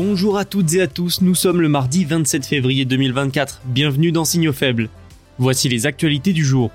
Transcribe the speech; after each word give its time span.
Bonjour 0.00 0.38
à 0.38 0.44
toutes 0.44 0.74
et 0.74 0.80
à 0.80 0.86
tous, 0.86 1.22
nous 1.22 1.34
sommes 1.34 1.60
le 1.60 1.68
mardi 1.68 2.04
27 2.04 2.46
février 2.46 2.84
2024. 2.84 3.62
Bienvenue 3.64 4.12
dans 4.12 4.24
Signaux 4.24 4.52
faibles. 4.52 4.90
Voici 5.38 5.68
les 5.68 5.86
actualités 5.86 6.32
du 6.32 6.44
jour. 6.44 6.70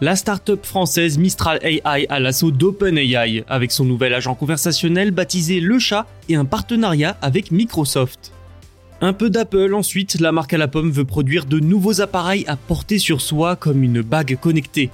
La 0.00 0.14
start-up 0.14 0.64
française 0.64 1.18
Mistral 1.18 1.58
AI 1.64 2.06
à 2.08 2.20
l'assaut 2.20 2.52
d'OpenAI 2.52 3.42
avec 3.48 3.72
son 3.72 3.84
nouvel 3.84 4.14
agent 4.14 4.36
conversationnel 4.36 5.10
baptisé 5.10 5.58
Le 5.58 5.80
Chat 5.80 6.06
et 6.28 6.36
un 6.36 6.44
partenariat 6.44 7.16
avec 7.22 7.50
Microsoft. 7.50 8.30
Un 9.00 9.14
peu 9.14 9.30
d'Apple 9.30 9.74
ensuite, 9.74 10.20
la 10.20 10.30
marque 10.30 10.54
à 10.54 10.58
la 10.58 10.68
pomme 10.68 10.92
veut 10.92 11.04
produire 11.04 11.46
de 11.46 11.58
nouveaux 11.58 12.00
appareils 12.00 12.44
à 12.46 12.54
porter 12.54 13.00
sur 13.00 13.20
soi 13.20 13.56
comme 13.56 13.82
une 13.82 14.00
bague 14.00 14.38
connectée. 14.40 14.90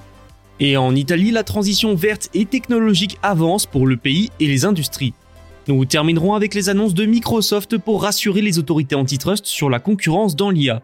Et 0.59 0.77
en 0.77 0.95
Italie, 0.95 1.29
la 1.29 1.43
transition 1.43 1.93
verte 1.93 2.31
et 2.33 2.45
technologique 2.45 3.19
avance 3.21 3.67
pour 3.67 3.85
le 3.85 3.97
pays 3.97 4.31
et 4.39 4.47
les 4.47 4.65
industries. 4.65 5.13
Nous 5.67 5.83
terminerons 5.83 6.33
avec 6.33 6.53
les 6.53 6.69
annonces 6.69 6.93
de 6.93 7.05
Microsoft 7.05 7.77
pour 7.77 8.03
rassurer 8.03 8.41
les 8.41 8.57
autorités 8.57 8.95
antitrust 8.95 9.45
sur 9.45 9.69
la 9.69 9.79
concurrence 9.79 10.35
dans 10.35 10.49
l'IA. 10.49 10.81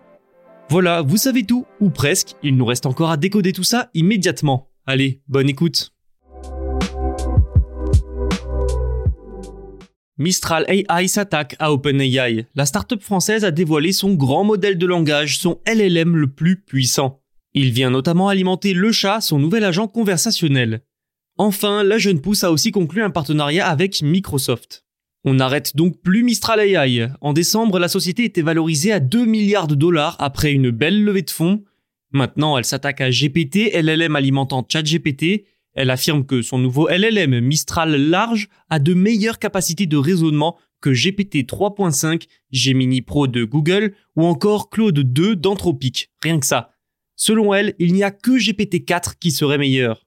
Voilà, 0.69 1.01
vous 1.01 1.15
savez 1.15 1.43
tout, 1.43 1.65
ou 1.79 1.89
presque, 1.89 2.33
il 2.43 2.57
nous 2.57 2.65
reste 2.65 2.85
encore 2.85 3.09
à 3.09 3.15
décoder 3.15 3.53
tout 3.53 3.63
ça 3.63 3.89
immédiatement. 3.93 4.69
Allez, 4.85 5.21
bonne 5.29 5.47
écoute. 5.47 5.93
Mistral 10.17 10.65
AI 10.67 11.07
s'attaque 11.07 11.55
à 11.59 11.71
OpenAI. 11.71 12.47
La 12.53 12.65
startup 12.65 13.01
française 13.01 13.45
a 13.45 13.51
dévoilé 13.51 13.93
son 13.93 14.13
grand 14.13 14.43
modèle 14.43 14.77
de 14.77 14.85
langage, 14.85 15.37
son 15.39 15.59
LLM 15.65 16.17
le 16.17 16.27
plus 16.27 16.61
puissant. 16.61 17.21
Il 17.53 17.71
vient 17.71 17.89
notamment 17.89 18.27
alimenter 18.27 18.73
le 18.73 18.91
chat, 18.91 19.21
son 19.21 19.39
nouvel 19.39 19.63
agent 19.63 19.87
conversationnel. 19.87 20.81
Enfin, 21.37 21.83
la 21.83 21.97
jeune 21.97 22.21
pousse 22.21 22.43
a 22.43 22.51
aussi 22.51 22.71
conclu 22.71 23.01
un 23.01 23.09
partenariat 23.09 23.67
avec 23.67 24.01
Microsoft. 24.01 24.85
On 25.25 25.35
n'arrête 25.35 25.75
donc 25.75 26.01
plus 26.01 26.21
Mistral 26.21 26.59
AI. 26.59 27.07
En 27.21 27.33
décembre, 27.33 27.79
la 27.79 27.87
société 27.87 28.25
était 28.25 28.41
valorisée 28.41 28.91
à 28.91 28.99
2 28.99 29.25
milliards 29.25 29.67
de 29.67 29.75
dollars 29.75 30.15
après 30.19 30.51
une 30.51 30.69
belle 30.69 31.03
levée 31.03 31.21
de 31.21 31.31
fonds. 31.31 31.63
Maintenant, 32.11 32.57
elle 32.57 32.65
s'attaque 32.65 33.01
à 33.01 33.09
GPT, 33.09 33.71
LLM 33.73 34.15
alimentant 34.15 34.65
ChatGPT. 34.67 35.45
Elle 35.73 35.89
affirme 35.89 36.25
que 36.25 36.41
son 36.43 36.59
nouveau 36.59 36.87
LLM 36.87 37.39
Mistral 37.39 37.95
large 37.95 38.47
a 38.69 38.77
de 38.79 38.93
meilleures 38.93 39.39
capacités 39.39 39.87
de 39.87 39.97
raisonnement 39.97 40.57
que 40.81 40.91
GPT 40.91 41.47
3.5, 41.47 42.27
Gemini 42.51 43.01
Pro 43.01 43.25
de 43.27 43.45
Google 43.45 43.95
ou 44.15 44.25
encore 44.25 44.69
Claude 44.69 44.99
2 44.99 45.35
d'Anthropic. 45.35 46.11
Rien 46.21 46.39
que 46.39 46.45
ça. 46.45 46.73
Selon 47.15 47.53
elle, 47.53 47.73
il 47.79 47.93
n'y 47.93 48.03
a 48.03 48.11
que 48.11 48.37
GPT 48.37 48.85
4 48.85 49.17
qui 49.17 49.31
serait 49.31 49.57
meilleur. 49.57 50.05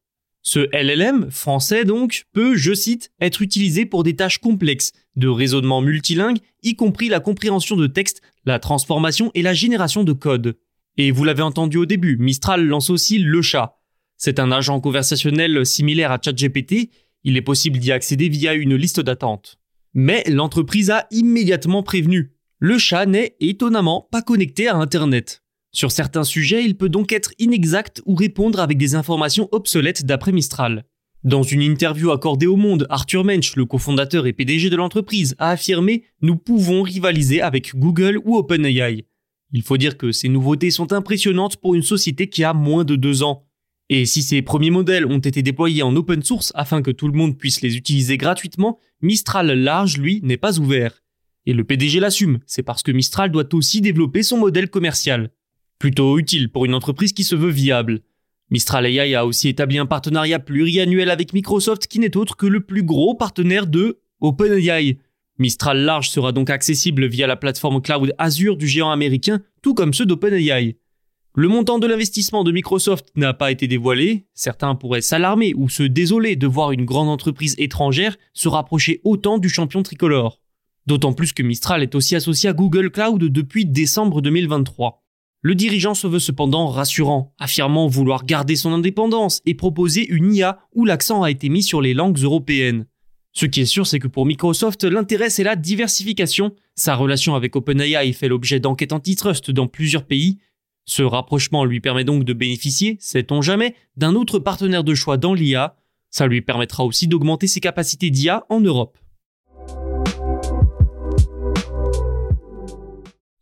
Ce 0.49 0.61
LLM, 0.73 1.29
français 1.33 1.85
donc, 1.85 2.23
peut, 2.33 2.55
je 2.55 2.73
cite, 2.73 3.11
être 3.21 3.43
utilisé 3.43 3.85
pour 3.85 4.05
des 4.05 4.15
tâches 4.15 4.39
complexes, 4.39 4.93
de 5.17 5.27
raisonnement 5.27 5.81
multilingue, 5.81 6.39
y 6.63 6.77
compris 6.77 7.09
la 7.09 7.19
compréhension 7.19 7.75
de 7.75 7.89
texte, 7.89 8.23
la 8.45 8.61
transformation 8.61 9.33
et 9.35 9.43
la 9.43 9.55
génération 9.55 10.05
de 10.05 10.13
code. 10.13 10.57
Et 10.99 11.11
vous 11.11 11.25
l'avez 11.25 11.43
entendu 11.43 11.79
au 11.79 11.85
début, 11.85 12.17
Mistral 12.17 12.65
lance 12.65 12.91
aussi 12.91 13.19
le 13.19 13.43
chat. 13.43 13.81
C'est 14.19 14.39
un 14.39 14.53
agent 14.53 14.81
conversationnel 14.81 15.67
similaire 15.67 16.13
à 16.13 16.21
ChatGPT, 16.25 16.91
il 17.25 17.37
est 17.37 17.43
possible 17.43 17.81
d'y 17.81 17.91
accéder 17.91 18.29
via 18.29 18.55
une 18.55 18.77
liste 18.77 19.01
d'attente. 19.01 19.59
Mais 19.95 20.23
l'entreprise 20.29 20.91
a 20.91 21.09
immédiatement 21.11 21.83
prévenu. 21.83 22.31
Le 22.61 22.79
chat 22.79 23.05
n'est 23.05 23.35
étonnamment 23.41 24.09
pas 24.13 24.23
connecté 24.23 24.69
à 24.69 24.77
Internet. 24.77 25.43
Sur 25.77 25.93
certains 25.93 26.25
sujets, 26.25 26.65
il 26.65 26.75
peut 26.75 26.89
donc 26.89 27.13
être 27.13 27.33
inexact 27.39 28.01
ou 28.07 28.15
répondre 28.15 28.61
avec 28.61 28.79
des 28.79 28.95
informations 28.95 29.51
obsolètes 29.53 30.07
d'après 30.07 30.33
Mistral. 30.33 30.87
Dans 31.23 31.43
une 31.43 31.61
interview 31.61 32.13
accordée 32.13 32.47
au 32.47 32.57
Monde, 32.57 32.87
Arthur 32.89 33.25
Mensch, 33.25 33.57
le 33.57 33.67
cofondateur 33.67 34.27
et 34.27 34.33
PDG 34.33 34.71
de 34.71 34.77
l'entreprise, 34.77 35.35
a 35.39 35.51
affirmé 35.51 36.05
Nous 36.23 36.37
pouvons 36.37 36.81
rivaliser 36.81 37.43
avec 37.43 37.77
Google 37.77 38.19
ou 38.25 38.39
OpenAI. 38.39 39.05
Il 39.53 39.61
faut 39.61 39.77
dire 39.77 39.99
que 39.99 40.13
ces 40.13 40.31
nouveautés 40.31 40.71
sont 40.71 40.95
impressionnantes 40.95 41.59
pour 41.59 41.75
une 41.75 41.83
société 41.83 42.31
qui 42.31 42.43
a 42.43 42.55
moins 42.55 42.85
de 42.85 42.97
deux 42.97 43.23
ans. 43.23 43.45
Et 43.91 44.07
si 44.07 44.23
ces 44.23 44.41
premiers 44.41 44.71
modèles 44.71 45.05
ont 45.05 45.19
été 45.19 45.43
déployés 45.43 45.83
en 45.83 45.95
open 45.95 46.23
source 46.23 46.53
afin 46.55 46.81
que 46.81 46.91
tout 46.91 47.07
le 47.07 47.19
monde 47.19 47.37
puisse 47.37 47.61
les 47.61 47.77
utiliser 47.77 48.17
gratuitement, 48.17 48.79
Mistral 49.03 49.53
large, 49.53 49.99
lui, 49.99 50.23
n'est 50.23 50.39
pas 50.39 50.59
ouvert. 50.59 51.03
Et 51.45 51.53
le 51.53 51.65
PDG 51.65 52.01
l'assume, 52.01 52.39
c'est 52.47 52.63
parce 52.63 52.83
que 52.83 52.93
Mistral 52.93 53.31
doit 53.31 53.55
aussi 53.55 53.83
développer 53.83 54.23
son 54.23 54.39
modèle 54.39 54.71
commercial. 54.71 55.33
Plutôt 55.79 56.19
utile 56.19 56.51
pour 56.51 56.65
une 56.65 56.75
entreprise 56.75 57.13
qui 57.13 57.25
se 57.25 57.37
veut 57.37 57.51
viable. 57.51 58.01
Mistral 58.51 58.87
AI 58.87 59.15
a 59.15 59.27
aussi 59.27 59.49
établi 59.49 59.79
un 59.79 59.87
partenariat 59.87 60.39
pluriannuel 60.39 61.11
avec 61.11 61.33
Microsoft 61.33 61.87
qui 61.87 61.99
n'est 61.99 62.17
autre 62.17 62.37
que 62.37 62.47
le 62.47 62.61
plus 62.61 62.83
gros 62.83 63.15
partenaire 63.15 63.67
de 63.67 64.01
OpenAI. 64.21 64.99
Mistral 65.39 65.81
Large 65.81 66.09
sera 66.09 66.33
donc 66.33 66.49
accessible 66.49 67.07
via 67.07 67.27
la 67.27 67.37
plateforme 67.37 67.83
cloud 67.83 68.15
Azure 68.19 68.57
du 68.57 68.69
géant 68.69 68.91
américain, 68.91 69.43
tout 69.63 69.75
comme 69.75 69.93
ceux 69.93 70.07
d'OpenAI. 70.07 70.77
Le 71.35 71.49
montant 71.49 71.79
de 71.79 71.87
l'investissement 71.87 72.45
de 72.45 72.53
Microsoft 72.53 73.09
n'a 73.15 73.35
pas 73.35 73.51
été 73.51 73.69
dévoilé, 73.69 74.27
certains 74.33 74.75
pourraient 74.75 75.03
s'alarmer 75.03 75.53
ou 75.55 75.69
se 75.69 75.83
désoler 75.83 76.37
de 76.37 76.47
voir 76.47 76.73
une 76.73 76.87
grande 76.87 77.11
entreprise 77.11 77.55
étrangère 77.59 78.17
se 78.33 78.49
rapprocher 78.49 79.03
autant 79.05 79.37
du 79.37 79.51
champion 79.51 79.83
tricolore. 79.83 80.41
D'autant 80.87 81.13
plus 81.13 81.35
que 81.35 81.43
Mistral 81.43 81.83
est 81.83 81.95
aussi 81.95 82.17
associé 82.17 82.49
à 82.49 82.55
Google 82.55 82.91
Cloud 82.91 83.23
depuis 83.23 83.67
décembre 83.67 84.23
2023. 84.23 85.06
Le 85.43 85.55
dirigeant 85.55 85.95
se 85.95 86.07
veut 86.07 86.19
cependant 86.19 86.67
rassurant, 86.67 87.35
affirmant 87.39 87.87
vouloir 87.87 88.25
garder 88.25 88.57
son 88.57 88.73
indépendance 88.73 89.41
et 89.47 89.55
proposer 89.55 90.07
une 90.09 90.35
IA 90.35 90.59
où 90.75 90.85
l'accent 90.85 91.23
a 91.23 91.31
été 91.31 91.49
mis 91.49 91.63
sur 91.63 91.81
les 91.81 91.95
langues 91.95 92.19
européennes. 92.19 92.87
Ce 93.33 93.45
qui 93.45 93.61
est 93.61 93.67
sûr, 93.67 93.87
c'est 93.87 93.99
que 93.99 94.09
pour 94.09 94.25
Microsoft, 94.25 94.85
l'intérêt 94.85 95.29
c'est 95.29 95.45
la 95.45 95.57
diversification. 95.57 96.55
Sa 96.75 96.95
relation 96.95 97.35
avec 97.35 97.55
OpenAI 97.55 98.13
fait 98.15 98.29
l'objet 98.29 98.61
d'enquêtes 98.61 98.95
antitrust 98.95 99.51
dans 99.51 99.67
plusieurs 99.67 100.07
pays. 100.07 100.39
Ce 100.87 101.03
rapprochement 101.03 101.65
lui 101.65 101.81
permet 101.81 102.05
donc 102.05 102.25
de 102.25 102.33
bénéficier, 102.33 102.97
sait-on 102.99 103.43
jamais, 103.43 103.75
d'un 103.97 104.15
autre 104.15 104.39
partenaire 104.39 104.85
de 104.85 104.95
choix 104.95 105.19
dans 105.19 105.35
l'IA. 105.35 105.77
Ça 106.11 106.27
lui 106.27 106.41
permettra 106.41 106.85
aussi 106.85 107.09
d'augmenter 107.09 107.47
ses 107.47 107.61
capacités 107.61 108.09
d'IA 108.09 108.47
en 108.49 108.61
Europe. 108.61 108.97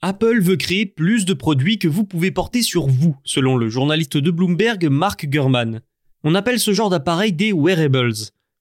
Apple 0.06 0.38
veut 0.42 0.56
créer 0.56 0.84
plus 0.84 1.24
de 1.24 1.32
produits 1.32 1.78
que 1.78 1.88
vous 1.88 2.04
pouvez 2.04 2.30
porter 2.30 2.60
sur 2.60 2.88
vous, 2.88 3.16
selon 3.24 3.56
le 3.56 3.70
journaliste 3.70 4.18
de 4.18 4.30
Bloomberg 4.30 4.84
Mark 4.90 5.24
Gurman. 5.24 5.80
On 6.24 6.34
appelle 6.34 6.60
ce 6.60 6.74
genre 6.74 6.90
d'appareil 6.90 7.32
des 7.32 7.54
wearables. 7.54 8.12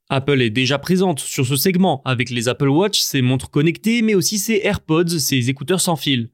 Apple 0.07 0.41
est 0.41 0.51
déjà 0.51 0.79
présente 0.79 1.19
sur 1.19 1.45
ce 1.45 1.57
segment 1.57 2.01
avec 2.05 2.29
les 2.29 2.47
Apple 2.47 2.69
Watch, 2.69 3.01
ses 3.01 3.21
montres 3.21 3.49
connectées, 3.49 4.01
mais 4.01 4.15
aussi 4.15 4.37
ses 4.39 4.61
AirPods, 4.63 5.19
ses 5.19 5.49
écouteurs 5.49 5.81
sans 5.81 5.97
fil. 5.97 6.29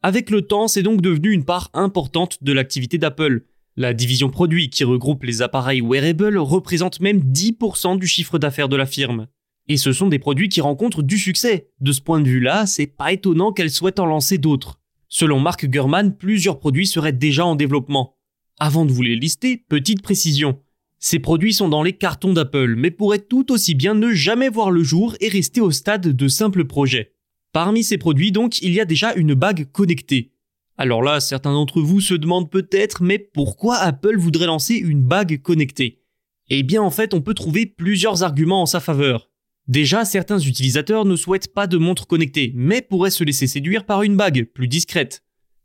Avec 0.00 0.30
le 0.30 0.40
temps, 0.40 0.66
c'est 0.66 0.82
donc 0.82 1.02
devenu 1.02 1.32
une 1.32 1.44
part 1.44 1.68
importante 1.74 2.42
de 2.42 2.52
l'activité 2.54 2.96
d'Apple. 2.96 3.44
La 3.76 3.92
division 3.92 4.30
produits 4.30 4.70
qui 4.70 4.84
regroupe 4.84 5.24
les 5.24 5.42
appareils 5.42 5.82
wearables 5.82 6.38
représente 6.38 7.00
même 7.00 7.18
10% 7.18 7.98
du 7.98 8.06
chiffre 8.06 8.38
d'affaires 8.38 8.70
de 8.70 8.76
la 8.76 8.86
firme. 8.86 9.26
Et 9.68 9.76
ce 9.76 9.92
sont 9.92 10.08
des 10.08 10.18
produits 10.18 10.48
qui 10.48 10.60
rencontrent 10.60 11.02
du 11.02 11.18
succès. 11.18 11.70
De 11.80 11.92
ce 11.92 12.00
point 12.00 12.20
de 12.20 12.28
vue-là, 12.28 12.66
c'est 12.66 12.86
pas 12.86 13.12
étonnant 13.12 13.52
qu'elle 13.52 13.70
souhaite 13.70 13.98
en 13.98 14.06
lancer 14.06 14.38
d'autres. 14.38 14.80
Selon 15.08 15.40
Mark 15.40 15.64
Gurman, 15.66 16.16
plusieurs 16.16 16.58
produits 16.58 16.86
seraient 16.86 17.12
déjà 17.12 17.46
en 17.46 17.56
développement. 17.56 18.16
Avant 18.58 18.84
de 18.84 18.92
vous 18.92 19.02
les 19.02 19.16
lister, 19.16 19.56
petite 19.56 20.02
précision. 20.02 20.60
Ces 20.98 21.18
produits 21.18 21.54
sont 21.54 21.68
dans 21.68 21.82
les 21.82 21.92
cartons 21.92 22.32
d'Apple, 22.32 22.74
mais 22.76 22.90
pourraient 22.90 23.18
tout 23.18 23.52
aussi 23.52 23.74
bien 23.74 23.94
ne 23.94 24.12
jamais 24.12 24.48
voir 24.48 24.70
le 24.70 24.82
jour 24.82 25.16
et 25.20 25.28
rester 25.28 25.60
au 25.60 25.70
stade 25.70 26.08
de 26.08 26.28
simples 26.28 26.64
projets. 26.64 27.12
Parmi 27.52 27.84
ces 27.84 27.98
produits 27.98 28.32
donc, 28.32 28.60
il 28.62 28.72
y 28.72 28.80
a 28.80 28.84
déjà 28.84 29.14
une 29.14 29.34
bague 29.34 29.70
connectée. 29.70 30.32
Alors 30.76 31.02
là, 31.02 31.20
certains 31.20 31.52
d'entre 31.52 31.80
vous 31.80 32.00
se 32.00 32.14
demandent 32.14 32.50
peut-être, 32.50 33.02
mais 33.02 33.18
pourquoi 33.18 33.76
Apple 33.76 34.16
voudrait 34.16 34.46
lancer 34.46 34.74
une 34.74 35.02
bague 35.02 35.40
connectée? 35.40 36.02
Eh 36.50 36.62
bien 36.62 36.82
en 36.82 36.90
fait, 36.90 37.14
on 37.14 37.20
peut 37.20 37.34
trouver 37.34 37.66
plusieurs 37.66 38.22
arguments 38.22 38.62
en 38.62 38.66
sa 38.66 38.80
faveur. 38.80 39.30
Déjà, 39.66 40.04
certains 40.04 40.38
utilisateurs 40.38 41.06
ne 41.06 41.16
souhaitent 41.16 41.54
pas 41.54 41.66
de 41.66 41.78
montre 41.78 42.06
connectée, 42.06 42.52
mais 42.54 42.82
pourraient 42.82 43.10
se 43.10 43.24
laisser 43.24 43.46
séduire 43.46 43.86
par 43.86 44.02
une 44.02 44.16
bague 44.16 44.44
plus 44.52 44.68
discrète. 44.68 45.22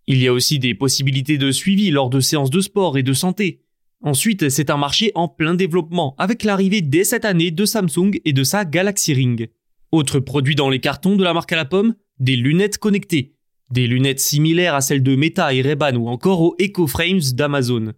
Il 0.07 0.17
y 0.21 0.27
a 0.27 0.33
aussi 0.33 0.57
des 0.57 0.73
possibilités 0.73 1.37
de 1.37 1.51
suivi 1.51 1.91
lors 1.91 2.09
de 2.09 2.19
séances 2.19 2.49
de 2.49 2.61
sport 2.61 2.97
et 2.97 3.03
de 3.03 3.13
santé. 3.13 3.61
Ensuite, 4.01 4.49
c'est 4.49 4.69
un 4.69 4.77
marché 4.77 5.11
en 5.15 5.27
plein 5.27 5.53
développement, 5.53 6.15
avec 6.17 6.43
l'arrivée 6.43 6.81
dès 6.81 7.03
cette 7.03 7.25
année 7.25 7.51
de 7.51 7.65
Samsung 7.65 8.11
et 8.23 8.31
de 8.31 8.43
sa 8.45 8.63
Galaxy 8.63 9.13
Ring. 9.13 9.49
Autre 9.91 10.19
produit 10.19 10.55
dans 10.55 10.69
les 10.69 10.79
cartons 10.79 11.17
de 11.17 11.23
la 11.23 11.33
marque 11.33 11.51
à 11.51 11.57
la 11.57 11.65
pomme, 11.65 11.95
des 12.19 12.37
lunettes 12.37 12.77
connectées. 12.77 13.35
Des 13.71 13.85
lunettes 13.85 14.21
similaires 14.21 14.75
à 14.75 14.81
celles 14.81 15.03
de 15.03 15.15
Meta 15.15 15.53
et 15.53 15.61
Ray-Ban 15.61 15.95
ou 15.95 16.07
encore 16.07 16.41
aux 16.41 16.55
EcoFrames 16.59 17.33
d'Amazon. 17.33 17.93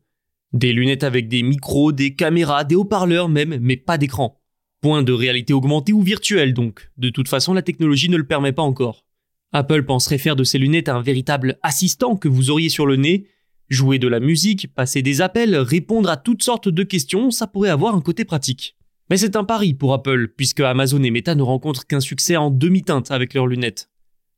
Des 0.52 0.74
lunettes 0.74 1.04
avec 1.04 1.28
des 1.28 1.44
micros, 1.44 1.92
des 1.92 2.16
caméras, 2.16 2.64
des 2.64 2.76
haut-parleurs 2.76 3.30
même, 3.30 3.58
mais 3.62 3.78
pas 3.78 3.98
d'écran. 3.98 4.41
Point 4.82 5.04
de 5.04 5.14
réalité 5.14 5.54
augmentée 5.54 5.94
ou 5.94 6.02
virtuelle 6.02 6.56
donc. 6.56 6.90
De 6.98 7.12
toute 7.12 7.28
façon, 7.28 7.54
la 7.54 7.62
technologie 7.62 8.10
ne 8.10 8.18
le 8.18 8.26
permet 8.26 8.52
pas 8.52 8.64
encore. 8.64 9.06
Apple 9.54 9.84
penserait 9.84 10.18
faire 10.18 10.36
de 10.36 10.44
ces 10.44 10.58
lunettes 10.58 10.90
un 10.90 11.04
véritable 11.04 11.60
assistant 11.62 12.16
que 12.16 12.28
vous 12.28 12.50
auriez 12.50 12.70
sur 12.70 12.88
le 12.88 12.96
nez. 12.96 13.28
Jouer 13.70 14.00
de 14.00 14.08
la 14.08 14.20
musique, 14.20 14.74
passer 14.74 15.04
des 15.04 15.22
appels, 15.22 15.56
répondre 15.56 16.10
à 16.10 16.18
toutes 16.18 16.42
sortes 16.42 16.68
de 16.68 16.82
questions, 16.82 17.30
ça 17.30 17.46
pourrait 17.46 17.70
avoir 17.70 17.94
un 17.96 18.02
côté 18.02 18.26
pratique. 18.26 18.76
Mais 19.12 19.18
c'est 19.18 19.36
un 19.36 19.44
pari 19.44 19.76
pour 19.76 19.94
Apple, 19.94 20.30
puisque 20.36 20.62
Amazon 20.62 21.04
et 21.04 21.12
Meta 21.12 21.36
ne 21.36 21.44
rencontrent 21.44 21.86
qu'un 21.86 22.00
succès 22.00 22.36
en 22.36 22.50
demi-teinte 22.50 23.12
avec 23.12 23.36
leurs 23.36 23.46
lunettes. 23.46 23.92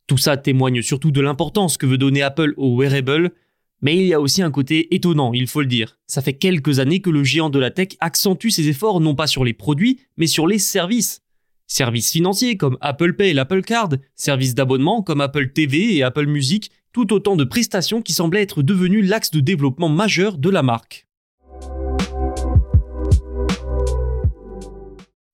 Tout 0.07 0.17
ça 0.17 0.35
témoigne 0.35 0.81
surtout 0.81 1.11
de 1.11 1.21
l'importance 1.21 1.77
que 1.77 1.85
veut 1.85 1.97
donner 1.97 2.21
Apple 2.21 2.53
au 2.57 2.77
wearable, 2.77 3.31
mais 3.83 3.97
il 3.97 4.05
y 4.05 4.13
a 4.13 4.21
aussi 4.21 4.41
un 4.41 4.49
côté 4.49 4.95
étonnant, 4.95 5.33
il 5.33 5.45
faut 5.45 5.59
le 5.59 5.67
dire. 5.67 5.99
Ça 6.07 6.21
fait 6.21 6.33
quelques 6.33 6.79
années 6.79 7.01
que 7.01 7.09
le 7.09 7.23
géant 7.25 7.49
de 7.49 7.59
la 7.59 7.69
tech 7.69 7.89
accentue 7.99 8.47
ses 8.49 8.69
efforts 8.69 9.01
non 9.01 9.13
pas 9.13 9.27
sur 9.27 9.43
les 9.43 9.53
produits, 9.53 9.99
mais 10.15 10.25
sur 10.25 10.47
les 10.47 10.57
services. 10.57 11.21
Services 11.67 12.11
financiers 12.11 12.55
comme 12.55 12.77
Apple 12.79 13.13
Pay 13.13 13.31
et 13.31 13.33
l'Apple 13.33 13.61
Card, 13.61 13.89
services 14.15 14.55
d'abonnement 14.55 15.03
comme 15.03 15.19
Apple 15.19 15.51
TV 15.51 15.97
et 15.97 16.03
Apple 16.03 16.27
Music, 16.27 16.71
tout 16.93 17.11
autant 17.11 17.35
de 17.35 17.43
prestations 17.43 18.01
qui 18.01 18.13
semblaient 18.13 18.41
être 18.41 18.63
devenues 18.63 19.01
l'axe 19.01 19.31
de 19.31 19.41
développement 19.41 19.89
majeur 19.89 20.37
de 20.37 20.49
la 20.49 20.63
marque. 20.63 21.05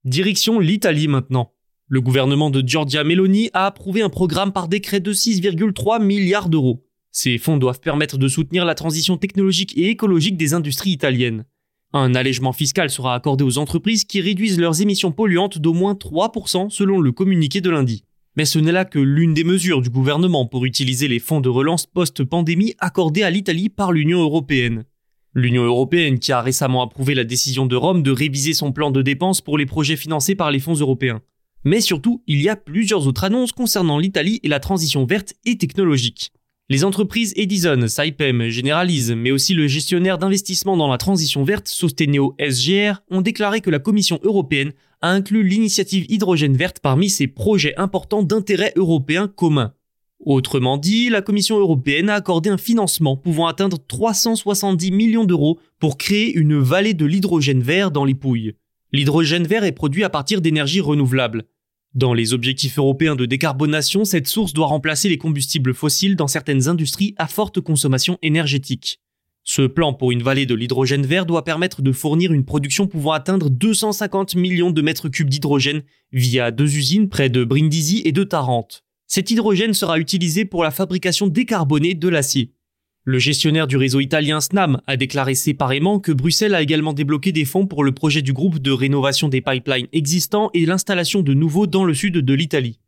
Direction 0.06 0.60
l'Italie 0.60 1.08
maintenant. 1.08 1.54
Le 1.88 2.02
gouvernement 2.02 2.50
de 2.50 2.68
Giorgia 2.68 3.04
Meloni 3.04 3.52
a 3.54 3.68
approuvé 3.68 4.02
un 4.02 4.10
programme 4.10 4.54
par 4.54 4.68
décret 4.68 5.02
de 5.02 5.14
6,3 5.14 6.02
milliards 6.02 6.50
d'euros. 6.50 6.84
Ces 7.12 7.38
fonds 7.38 7.58
doivent 7.58 7.80
permettre 7.80 8.18
de 8.18 8.28
soutenir 8.28 8.66
la 8.66 8.76
transition 8.76 9.18
technologique 9.18 9.78
et 9.78 9.90
écologique 9.90 10.38
des 10.38 10.54
industries 10.54 10.92
italiennes. 10.92 11.46
Un 11.92 12.14
allègement 12.14 12.54
fiscal 12.54 12.92
sera 12.92 13.16
accordé 13.16 13.44
aux 13.44 13.58
entreprises 13.58 14.06
qui 14.06 14.22
réduisent 14.22 14.60
leurs 14.60 14.82
émissions 14.82 15.12
polluantes 15.12 15.58
d'au 15.58 15.74
moins 15.74 15.94
3% 15.94 16.70
selon 16.70 17.00
le 17.00 17.12
communiqué 17.12 17.62
de 17.62 17.70
lundi. 17.72 18.04
Mais 18.36 18.46
ce 18.46 18.60
n'est 18.60 18.72
là 18.72 18.86
que 18.86 19.00
l'une 19.00 19.34
des 19.34 19.44
mesures 19.44 19.82
du 19.82 19.90
gouvernement 19.90 20.46
pour 20.46 20.66
utiliser 20.66 21.08
les 21.08 21.18
fonds 21.18 21.42
de 21.42 21.50
relance 21.50 21.88
post-pandémie 21.88 22.76
accordés 22.78 23.24
à 23.24 23.32
l'Italie 23.32 23.70
par 23.70 23.92
l'Union 23.92 24.22
européenne. 24.22 24.84
L'Union 25.34 25.64
européenne 25.64 26.20
qui 26.20 26.32
a 26.32 26.42
récemment 26.42 26.84
approuvé 26.84 27.16
la 27.16 27.24
décision 27.24 27.66
de 27.66 27.76
Rome 27.76 28.04
de 28.04 28.12
réviser 28.12 28.54
son 28.54 28.72
plan 28.72 28.92
de 28.92 29.02
dépenses 29.02 29.42
pour 29.42 29.58
les 29.58 29.66
projets 29.66 29.98
financés 29.98 30.36
par 30.36 30.52
les 30.52 30.60
fonds 30.60 30.76
européens. 30.76 31.22
Mais 31.64 31.82
surtout, 31.82 32.24
il 32.28 32.42
y 32.42 32.50
a 32.50 32.56
plusieurs 32.56 33.08
autres 33.08 33.24
annonces 33.24 33.52
concernant 33.52 33.98
l'Italie 33.98 34.40
et 34.44 34.48
la 34.48 34.60
transition 34.60 35.06
verte 35.06 35.34
et 35.46 35.58
technologique. 35.58 36.32
Les 36.72 36.84
entreprises 36.84 37.34
Edison, 37.36 37.88
Saipem, 37.88 38.48
Generalize, 38.50 39.12
mais 39.18 39.32
aussi 39.32 39.56
le 39.56 39.66
gestionnaire 39.66 40.20
d'investissement 40.20 40.78
dans 40.78 40.88
la 40.88 41.00
transition 41.00 41.44
verte, 41.44 41.68
Sosteneo 41.68 42.36
SGR, 42.40 43.02
ont 43.10 43.22
déclaré 43.22 43.62
que 43.62 43.72
la 43.72 43.80
Commission 43.80 44.20
européenne 44.22 44.74
a 45.02 45.10
inclus 45.10 45.42
l'initiative 45.42 46.06
hydrogène 46.10 46.56
verte 46.56 46.80
parmi 46.80 47.10
ses 47.10 47.26
projets 47.26 47.76
importants 47.78 48.22
d'intérêt 48.22 48.72
européen 48.76 49.28
commun. 49.28 49.74
Autrement 50.20 50.78
dit, 50.78 51.10
la 51.10 51.24
Commission 51.24 51.58
européenne 51.58 52.08
a 52.08 52.14
accordé 52.14 52.52
un 52.52 52.58
financement 52.60 53.18
pouvant 53.18 53.48
atteindre 53.48 53.80
370 53.88 54.92
millions 54.92 55.26
d'euros 55.26 55.60
pour 55.80 55.98
créer 55.98 56.32
une 56.36 56.60
vallée 56.60 56.94
de 56.94 57.06
l'hydrogène 57.06 57.64
vert 57.64 57.90
dans 57.90 58.06
les 58.06 58.14
Pouilles. 58.14 58.54
L'hydrogène 58.92 59.48
vert 59.48 59.64
est 59.64 59.72
produit 59.72 60.04
à 60.04 60.10
partir 60.10 60.40
d'énergies 60.40 60.82
renouvelables. 60.82 61.46
Dans 61.96 62.14
les 62.14 62.34
objectifs 62.34 62.78
européens 62.78 63.16
de 63.16 63.26
décarbonation, 63.26 64.06
cette 64.06 64.28
source 64.28 64.54
doit 64.54 64.68
remplacer 64.68 65.10
les 65.10 65.18
combustibles 65.18 65.74
fossiles 65.74 66.16
dans 66.16 66.28
certaines 66.28 66.68
industries 66.68 67.16
à 67.18 67.26
forte 67.26 67.62
consommation 67.62 68.20
énergétique. 68.22 69.00
Ce 69.44 69.64
plan 69.64 69.94
pour 69.94 70.12
une 70.12 70.22
vallée 70.22 70.46
de 70.46 70.54
l'hydrogène 70.54 71.08
vert 71.08 71.26
doit 71.26 71.44
permettre 71.44 71.82
de 71.82 71.92
fournir 71.92 72.32
une 72.32 72.46
production 72.46 72.86
pouvant 72.86 73.14
atteindre 73.14 73.50
250 73.50 74.36
millions 74.36 74.70
de 74.70 74.84
mètres 74.84 75.10
cubes 75.10 75.30
d'hydrogène 75.30 75.82
via 76.12 76.52
deux 76.52 76.78
usines 76.78 77.10
près 77.10 77.30
de 77.30 77.44
Brindisi 77.44 78.04
et 78.06 78.12
de 78.12 78.24
Tarente. 78.24 78.84
Cet 79.08 79.32
hydrogène 79.32 79.74
sera 79.74 79.98
utilisé 79.98 80.46
pour 80.46 80.64
la 80.64 80.70
fabrication 80.70 81.26
décarbonée 81.26 81.96
de 81.96 82.08
l'acier. 82.08 82.54
Le 83.06 83.18
gestionnaire 83.18 83.66
du 83.66 83.78
réseau 83.78 84.02
italien 84.02 84.42
SNAM 84.42 84.82
a 84.86 84.98
déclaré 84.98 85.34
séparément 85.34 86.00
que 86.00 86.12
Bruxelles 86.12 86.54
a 86.54 86.62
également 86.62 86.94
débloqué 86.94 87.32
des 87.32 87.46
fonds 87.46 87.66
pour 87.66 87.84
le 87.84 87.94
projet 87.94 88.22
du 88.22 88.34
groupe 88.34 88.60
de 88.60 88.72
rénovation 88.72 89.30
des 89.30 89.42
pipelines 89.42 89.88
existants 89.94 90.50
et 90.54 90.66
l'installation 90.66 91.22
de 91.22 91.34
nouveaux 91.34 91.66
dans 91.66 91.86
le 91.86 91.94
sud 91.94 92.18
de 92.18 92.34
l'Italie. 92.34 92.80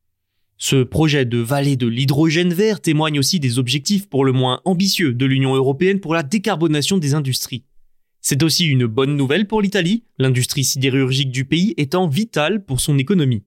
Ce 0.58 0.84
projet 0.84 1.26
de 1.26 1.40
vallée 1.40 1.76
de 1.76 1.88
l'hydrogène 1.88 2.54
vert 2.54 2.82
témoigne 2.82 3.18
aussi 3.18 3.40
des 3.40 3.58
objectifs 3.58 4.08
pour 4.10 4.26
le 4.26 4.32
moins 4.32 4.62
ambitieux 4.66 5.14
de 5.14 5.26
l'Union 5.26 5.56
européenne 5.56 6.00
pour 6.00 6.14
la 6.14 6.24
décarbonation 6.24 6.98
des 6.98 7.16
industries. 7.16 7.64
C'est 8.22 8.44
aussi 8.44 8.68
une 8.68 8.86
bonne 8.86 9.16
nouvelle 9.16 9.48
pour 9.48 9.62
l'Italie, 9.62 10.04
l'industrie 10.20 10.64
sidérurgique 10.64 11.32
du 11.32 11.46
pays 11.46 11.74
étant 11.78 12.08
vitale 12.08 12.64
pour 12.64 12.80
son 12.80 13.00
économie. 13.00 13.44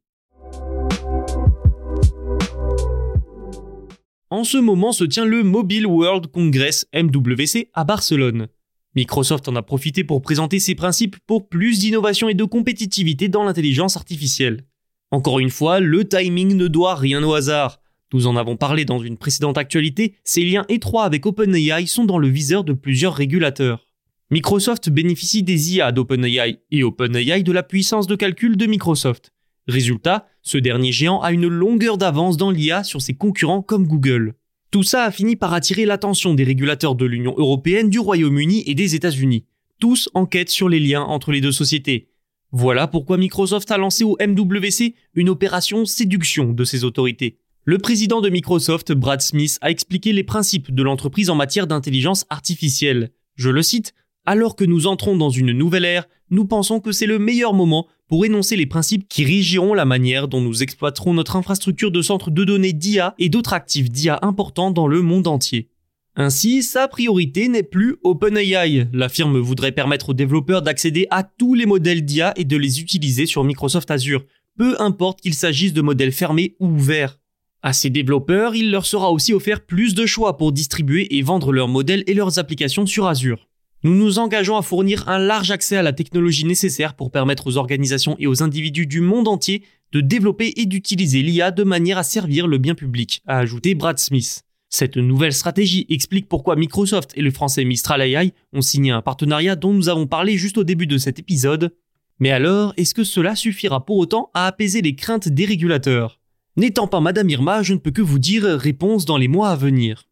En 4.34 4.42
ce 4.42 4.58
moment 4.58 4.90
se 4.90 5.04
tient 5.04 5.26
le 5.26 5.44
Mobile 5.44 5.86
World 5.86 6.26
Congress 6.26 6.88
MWC 6.92 7.69
à 7.72 7.84
Barcelone. 7.84 8.48
Microsoft 8.96 9.46
en 9.46 9.54
a 9.54 9.62
profité 9.62 10.02
pour 10.02 10.22
présenter 10.22 10.58
ses 10.58 10.75
principes 10.75 11.14
pour 11.28 11.48
plus 11.48 11.79
d'innovation 11.79 12.29
et 12.29 12.34
de 12.34 12.43
compétitivité 12.43 13.29
dans 13.29 13.44
l'intelligence 13.44 13.96
artificielle. 13.96 14.64
Encore 15.12 15.38
une 15.38 15.50
fois, 15.50 15.79
le 15.79 16.05
timing 16.08 16.56
ne 16.56 16.67
doit 16.67 16.96
rien 16.96 17.22
au 17.22 17.32
hasard. 17.32 17.79
Nous 18.12 18.26
en 18.26 18.34
avons 18.34 18.56
parlé 18.56 18.84
dans 18.84 18.98
une 18.98 19.19
précédente 19.19 19.56
actualité, 19.56 20.17
ces 20.24 20.44
liens 20.44 20.64
étroits 20.69 21.05
avec 21.05 21.26
OpenAI 21.26 21.86
sont 21.86 22.05
dans 22.05 22.19
le 22.19 22.26
viseur 22.26 22.64
de 22.64 22.72
plusieurs 22.72 23.14
régulateurs. 23.14 23.86
Microsoft 24.32 24.91
bénéficie 24.91 25.44
des 25.44 25.76
IA 25.76 25.93
d'OpenAI 25.93 26.58
et 26.72 26.82
OpenAI 26.82 27.44
de 27.44 27.53
la 27.53 27.62
puissance 27.62 28.08
de 28.08 28.17
calcul 28.17 28.56
de 28.56 28.67
Microsoft. 28.67 29.31
Résultat, 29.69 30.26
ce 30.44 30.58
dernier 30.58 30.93
géant 30.93 31.20
a 31.22 31.32
une 31.32 31.48
longueur 31.48 31.96
d'avance 31.96 32.36
dans 32.36 32.51
l'IA 32.51 32.84
sur 32.84 33.01
ses 33.01 33.15
concurrents 33.15 33.63
comme 33.63 33.86
Google. 33.86 34.34
Tout 34.70 34.82
ça 34.82 35.05
a 35.05 35.10
fini 35.10 35.36
par 35.36 35.55
attirer 35.55 35.86
l'attention 35.86 36.34
des 36.34 36.44
régulateurs 36.44 36.94
de 36.94 37.06
l'Union 37.06 37.34
européenne, 37.39 37.89
du 37.89 37.98
Royaume-Uni 37.98 38.63
et 38.67 38.74
des 38.74 38.94
États-Unis. 38.94 39.46
Tous 39.81 40.10
enquêtent 40.13 40.51
sur 40.51 40.69
les 40.69 40.81
liens 40.81 41.03
entre 41.03 41.32
les 41.32 41.41
deux 41.41 41.53
sociétés. 41.53 42.08
Voilà 42.53 42.86
pourquoi 42.86 43.17
Microsoft 43.17 43.70
a 43.70 43.79
lancé 43.79 44.05
au 44.05 44.19
MWC 44.20 44.94
une 45.15 45.31
opération 45.31 45.86
séduction 45.86 46.53
de 46.53 46.65
ses 46.65 46.84
autorités. 46.84 47.39
Le 47.65 47.79
président 47.79 48.20
de 48.20 48.29
Microsoft, 48.29 48.93
Brad 48.93 49.22
Smith, 49.22 49.58
a 49.63 49.70
expliqué 49.70 50.13
les 50.13 50.24
principes 50.24 50.74
de 50.74 50.82
l'entreprise 50.82 51.31
en 51.31 51.36
matière 51.36 51.67
d'intelligence 51.67 52.27
artificielle. 52.29 53.13
Je 53.36 53.48
le 53.48 53.63
cite, 53.63 53.94
alors 54.27 54.56
que 54.56 54.65
nous 54.65 54.86
entrons 54.86 55.17
dans 55.17 55.31
une 55.31 55.53
nouvelle 55.53 55.86
ère, 55.86 56.06
nous 56.31 56.44
pensons 56.44 56.81
que 56.81 56.93
c'est 56.93 57.06
le 57.06 57.19
meilleur 57.19 57.55
moment 57.55 57.86
pour 58.15 58.25
énoncer 58.25 58.55
les 58.55 58.67
principes 58.67 59.09
qui 59.09 59.25
régiront 59.25 59.75
la 59.75 59.85
manière 59.85 60.29
dont 60.29 60.41
nous 60.41 60.63
exploiterons 60.63 61.15
notre 61.15 61.35
infrastructure 61.35 61.91
de 61.91 62.01
centres 62.01 62.31
de 62.31 62.44
données 62.44 62.73
d'IA 62.73 63.17
et 63.19 63.29
d'autres 63.29 63.55
actifs 63.55 63.91
d'IA 63.91 64.21
importants 64.23 64.71
dans 64.71 64.87
le 64.87 65.03
monde 65.03 65.27
entier. 65.27 65.69
Ainsi, 66.15 66.63
sa 66.63 66.87
priorité 66.87 67.49
n'est 67.49 67.65
plus 67.65 67.97
OpenAI. 68.05 68.87
La 68.93 69.09
firme 69.09 69.41
voudrait 69.41 69.73
permettre 69.73 70.11
aux 70.11 70.15
développeurs 70.15 70.63
d'accéder 70.63 71.09
à 71.11 71.25
tous 71.25 71.55
les 71.55 71.67
modèles 71.67 72.05
d'IA 72.05 72.33
et 72.37 72.44
de 72.44 72.56
les 72.56 72.81
utiliser 72.81 73.27
sur 73.27 73.43
Microsoft 73.43 73.91
Azure, 73.91 74.25
peu 74.56 74.81
importe 74.81 75.21
qu'il 75.21 75.35
s'agisse 75.35 75.73
de 75.73 75.83
modèles 75.83 76.13
fermés 76.13 76.55
ou 76.61 76.69
ouverts. 76.69 77.19
À 77.63 77.73
ces 77.73 77.91
développeurs, 77.91 78.55
il 78.55 78.71
leur 78.71 78.87
sera 78.87 79.11
aussi 79.11 79.33
offert 79.33 79.67
plus 79.67 79.93
de 79.97 80.06
choix 80.06 80.37
pour 80.37 80.53
distribuer 80.53 81.19
et 81.19 81.23
vendre 81.23 81.51
leurs 81.51 81.67
modèles 81.67 82.05
et 82.06 82.15
leurs 82.15 82.39
applications 82.39 82.87
sur 82.87 83.09
Azure. 83.09 83.49
Nous 83.84 83.94
nous 83.94 84.19
engageons 84.19 84.56
à 84.56 84.62
fournir 84.62 85.06
un 85.10 85.19
large 85.19 85.50
accès 85.50 85.76
à 85.76 85.82
la 85.82 85.93
technologie 85.93 86.46
nécessaire 86.46 86.94
pour 86.94 87.10
permettre 87.10 87.46
aux 87.46 87.58
organisations 87.58 88.17
et 88.19 88.26
aux 88.26 88.43
individus 88.43 88.86
du 88.86 89.03
monde 89.03 89.29
entier 89.29 89.62
de 89.93 90.00
développer 90.00 90.55
et 90.56 90.64
d'utiliser 90.64 91.20
l'IA 91.20 91.50
de 91.50 91.64
manière 91.64 91.98
à 91.98 92.03
servir 92.03 92.46
le 92.46 92.56
bien 92.56 92.74
public, 92.74 93.22
a 93.26 93.36
ajouté 93.36 93.74
Brad 93.74 93.98
Smith. 93.98 94.43
Cette 94.70 94.96
nouvelle 94.96 95.34
stratégie 95.34 95.84
explique 95.91 96.31
pourquoi 96.31 96.56
Microsoft 96.56 97.12
et 97.14 97.20
le 97.20 97.31
français 97.31 97.67
Mistral 97.67 98.00
AI 98.00 98.32
ont 98.55 98.62
signé 98.62 98.91
un 98.91 99.03
partenariat 99.03 99.55
dont 99.55 99.74
nous 99.74 99.91
avons 99.91 100.06
parlé 100.06 100.38
juste 100.38 100.56
au 100.56 100.64
début 100.64 100.86
de 100.86 100.96
cet 100.96 101.19
épisode. 101.19 101.74
Mais 102.19 102.31
alors, 102.31 102.72
est-ce 102.79 102.94
que 102.94 103.05
cela 103.05 103.36
suffira 103.36 103.84
pour 103.84 103.98
autant 103.98 104.31
à 104.32 104.46
apaiser 104.46 104.81
les 104.81 104.96
craintes 104.96 105.29
des 105.29 105.44
régulateurs? 105.44 106.20
N'étant 106.56 106.86
pas 106.86 107.00
Madame 107.00 107.29
Irma, 107.29 107.62
je 107.62 107.74
ne 107.74 107.79
peux 107.79 107.91
que 107.91 108.00
vous 108.00 108.19
dire 108.19 108.44
réponse 108.44 109.05
dans 109.05 109.19
les 109.19 109.29
mois 109.29 109.50
à 109.50 109.56
venir. 109.56 110.06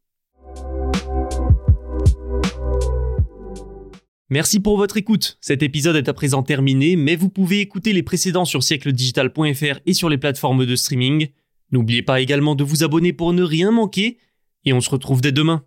Merci 4.33 4.61
pour 4.61 4.79
votre 4.79 4.97
écoute. 4.97 5.37
Cet 5.43 5.63
épisode 5.63 5.97
est 5.97 6.09
à 6.09 6.15
présent 6.15 6.43
terminé, 6.43 6.97
mais 6.97 7.17
vous 7.17 7.29
pouvez 7.29 7.61
écouter 7.61 7.93
les 7.93 8.03
précédents 8.03 8.47
sur 8.47 8.63
siècledigital.fr 8.63 9.81
et 9.85 9.93
sur 9.93 10.09
les 10.09 10.17
plateformes 10.17 10.65
de 10.65 10.75
streaming. 10.75 11.29
N'oubliez 11.71 12.01
pas 12.01 12.19
également 12.23 12.55
de 12.55 12.65
vous 12.65 12.83
abonner 12.83 13.13
pour 13.13 13.35
ne 13.35 13.43
rien 13.43 13.71
manquer 13.71 14.17
et 14.65 14.73
on 14.73 14.81
se 14.81 14.89
retrouve 14.89 15.21
dès 15.21 15.33
demain. 15.33 15.67